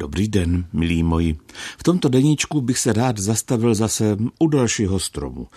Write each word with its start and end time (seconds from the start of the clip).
Dobrý 0.00 0.28
den, 0.28 0.64
milí 0.72 1.02
moji. 1.02 1.36
V 1.78 1.82
tomto 1.82 2.08
deníčku 2.08 2.60
bych 2.60 2.78
se 2.78 2.92
rád 2.92 3.18
zastavil 3.18 3.74
zase 3.74 4.16
u 4.38 4.48
dalšího 4.48 4.98
stromu. 4.98 5.48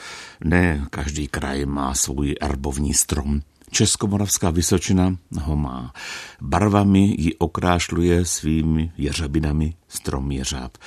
Ne, 0.44 0.88
každý 0.90 1.28
kraj 1.28 1.66
má 1.66 1.94
svůj 1.94 2.36
erbovní 2.42 2.94
strom. 2.94 3.42
Českomoravská 3.72 4.50
Vysočina 4.50 5.18
ho 5.42 5.56
má. 5.56 5.94
Barvami 6.42 7.16
ji 7.20 7.36
okrášluje 7.36 8.26
svými 8.26 8.92
jeřabinami 8.98 9.74
strom 9.88 10.32
jeřáb. 10.32 10.78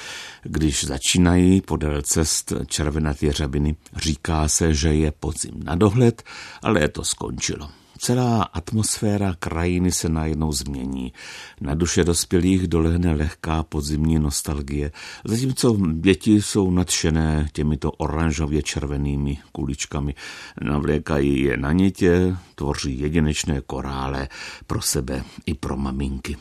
Když 0.43 0.85
začínají 0.85 1.61
podél 1.61 2.03
cest 2.03 2.53
červenat 2.67 3.23
jeřabiny, 3.23 3.77
říká 3.97 4.49
se, 4.49 4.75
že 4.75 4.95
je 4.95 5.13
podzim 5.13 5.55
na 5.65 5.75
dohled, 5.75 6.23
ale 6.63 6.89
to 6.89 7.05
skončilo. 7.05 7.84
Celá 7.99 8.43
atmosféra 8.43 9.35
krajiny 9.39 9.93
se 9.93 10.09
najednou 10.09 10.53
změní. 10.53 11.13
Na 11.61 11.75
duše 11.75 12.05
dospělých 12.05 12.69
dolehne 12.69 13.15
lehká 13.15 13.63
podzimní 13.63 14.19
nostalgie, 14.19 14.93
zatímco 15.25 15.79
děti 15.93 16.43
jsou 16.43 16.71
nadšené 16.71 17.49
těmito 17.53 17.91
oranžově 17.93 18.63
červenými 18.63 19.39
kuličkami. 19.53 20.15
Navlékají 20.61 21.43
je 21.43 21.57
na 21.57 21.73
nitě, 21.73 22.37
tvoří 22.55 23.01
jedinečné 23.01 23.61
korále 23.61 24.29
pro 24.67 24.83
sebe 24.83 25.25
i 25.47 25.55
pro 25.55 25.77
maminky. 25.77 26.37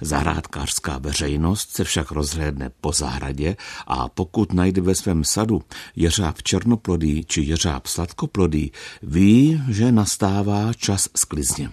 Zahrádkářská 0.00 0.98
veřejnost 0.98 1.70
se 1.70 1.84
však 1.84 2.10
rozhlédne 2.10 2.70
po 2.80 2.92
zahradě 2.92 3.56
a 3.86 4.08
pokud 4.08 4.52
najde 4.52 4.80
ve 4.80 4.94
svém 4.94 5.24
sadu 5.24 5.62
jeřáb 5.96 6.42
černoplodý 6.42 7.24
či 7.24 7.42
jeřáb 7.42 7.86
sladkoplodý, 7.86 8.72
ví, 9.02 9.62
že 9.68 9.92
nastává 9.92 10.72
čas 10.72 11.08
sklizně. 11.16 11.70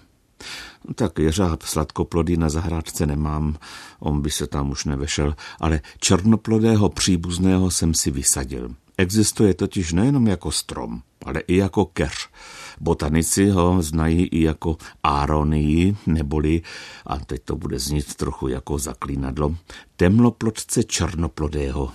Tak 0.96 1.20
jeřáb 1.20 1.62
sladkoplodý 1.62 2.38
na 2.38 2.50
zahrádce 2.50 3.06
nemám, 3.06 3.58
on 4.00 4.22
by 4.22 4.32
se 4.32 4.48
tam 4.48 4.70
už 4.70 4.86
nevešel, 4.86 5.36
ale 5.60 5.82
černoplodého 6.00 6.90
příbuzného 6.90 7.72
jsem 7.72 7.94
si 7.94 8.12
vysadil. 8.12 8.76
Existuje 8.98 9.54
totiž 9.54 9.94
nejenom 9.94 10.28
jako 10.28 10.52
strom, 10.52 11.02
ale 11.26 11.40
i 11.40 11.58
jako 11.58 11.86
keř. 11.86 12.30
Botanici 12.80 13.50
ho 13.50 13.82
znají 13.82 14.26
i 14.28 14.44
jako 14.44 14.78
aronii, 15.04 15.98
neboli, 16.08 16.62
a 17.08 17.18
teď 17.18 17.42
to 17.46 17.56
bude 17.56 17.80
znít 17.80 18.16
trochu 18.16 18.48
jako 18.48 18.78
zaklínadlo, 18.78 19.56
temnoplodce 19.96 20.84
černoplodého. 20.84 21.92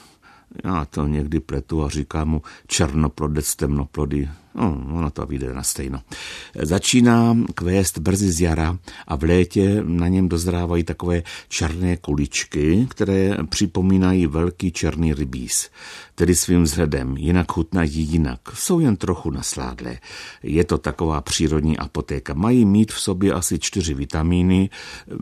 Já 0.64 0.84
to 0.84 1.06
někdy 1.06 1.41
pletu 1.41 1.84
a 1.84 1.89
říkám 1.89 2.28
mu 2.28 2.42
černoplodec 2.67 3.56
temnoplody. 3.56 4.28
No, 4.55 4.84
ono 4.93 5.11
to 5.11 5.27
vyjde 5.27 5.55
na 5.55 5.62
stejno. 5.62 6.01
Začíná 6.62 7.37
kvést 7.55 7.98
brzy 7.98 8.33
z 8.33 8.41
jara 8.41 8.79
a 9.07 9.17
v 9.17 9.23
létě 9.23 9.83
na 9.87 10.09
něm 10.09 10.29
dozrávají 10.29 10.84
takové 10.84 11.23
černé 11.48 11.97
kuličky, 11.97 12.87
které 12.91 13.37
připomínají 13.48 14.27
velký 14.27 14.73
černý 14.73 15.15
rybíz. 15.15 15.70
Tedy 16.15 16.34
svým 16.34 16.62
vzhledem, 16.62 17.17
jinak 17.17 17.53
chutnají 17.53 18.01
jinak, 18.01 18.41
jsou 18.55 18.81
jen 18.81 18.97
trochu 18.97 19.31
nasládlé. 19.31 19.98
Je 20.42 20.64
to 20.64 20.79
taková 20.79 21.20
přírodní 21.20 21.79
apotéka. 21.79 22.35
Mají 22.35 22.64
mít 22.64 22.92
v 22.92 23.01
sobě 23.01 23.33
asi 23.33 23.59
čtyři 23.59 23.95
vitamíny, 23.95 24.70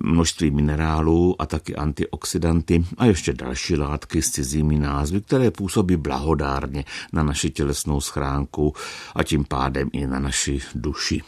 množství 0.03 0.51
minerálů 0.51 1.37
a 1.39 1.47
taky 1.47 1.77
antioxidanty 1.77 2.85
a 2.97 3.05
ještě 3.07 3.33
další 3.33 3.77
látky 3.77 4.23
s 4.23 4.31
cizími 4.31 4.79
názvy, 4.79 5.20
které 5.20 5.51
působí 5.51 5.97
blahodárně 5.97 6.85
na 7.13 7.23
naši 7.23 7.51
tělesnou 7.51 8.01
schránku 8.01 8.75
a 9.19 9.22
tím 9.22 9.44
pádem 9.44 9.88
i 9.92 10.06
na 10.06 10.19
naši 10.19 10.61
duši. 10.74 11.22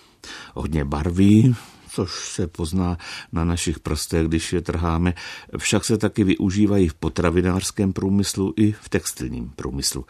Hodně 0.54 0.84
barví, 0.84 1.56
což 1.90 2.28
se 2.28 2.46
pozná 2.46 2.98
na 3.32 3.44
našich 3.44 3.78
prstech, 3.78 4.26
když 4.26 4.52
je 4.52 4.60
trháme, 4.60 5.14
však 5.58 5.84
se 5.84 5.98
taky 5.98 6.24
využívají 6.24 6.88
v 6.88 6.94
potravinářském 6.94 7.92
průmyslu 7.92 8.54
i 8.56 8.72
v 8.72 8.88
textilním 8.88 9.52
průmyslu. 9.56 10.06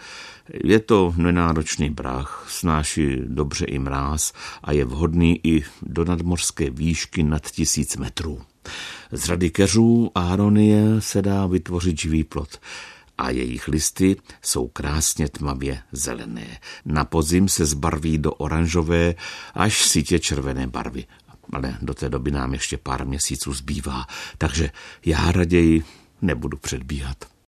Je 0.65 0.81
to 0.81 1.15
nenáročný 1.17 1.91
brach, 1.91 2.47
snáší 2.49 3.17
dobře 3.27 3.65
i 3.65 3.79
mráz 3.79 4.33
a 4.63 4.73
je 4.73 4.85
vhodný 4.85 5.41
i 5.45 5.65
do 5.83 6.05
nadmořské 6.05 6.71
výšky 6.71 7.23
nad 7.23 7.51
tisíc 7.51 7.97
metrů. 7.97 8.41
Z 9.13 9.25
řady 9.25 9.51
keřů 9.51 10.11
Aronie 10.15 10.85
se 10.99 11.23
dá 11.23 11.47
vytvořit 11.47 12.01
živý 12.01 12.25
plot 12.25 12.59
a 13.21 13.31
jejich 13.31 13.69
listy 13.69 14.17
jsou 14.43 14.69
krásně 14.69 15.29
tmavě 15.29 15.83
zelené. 15.93 16.59
Na 16.85 17.05
podzim 17.05 17.49
se 17.49 17.67
zbarví 17.67 18.19
do 18.19 18.33
oranžové 18.33 19.15
až 19.55 19.85
sítě 19.85 20.19
červené 20.19 20.67
barvy. 20.67 21.05
Ale 21.53 21.79
do 21.83 21.95
té 21.95 22.09
doby 22.09 22.31
nám 22.31 22.53
ještě 22.53 22.79
pár 22.79 23.07
měsíců 23.07 23.53
zbývá, 23.53 24.07
takže 24.39 24.71
já 25.07 25.33
raději 25.33 25.85
nebudu 26.23 26.57
předbíhat. 26.57 27.31